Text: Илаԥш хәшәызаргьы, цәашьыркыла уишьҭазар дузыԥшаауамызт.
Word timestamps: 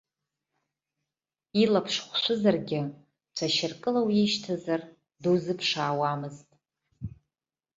Илаԥш 1.61 1.95
хәшәызаргьы, 2.07 2.81
цәашьыркыла 3.35 4.01
уишьҭазар 4.07 4.81
дузыԥшаауамызт. 5.21 6.49